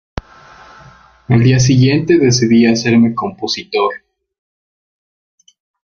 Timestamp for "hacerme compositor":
2.65-3.93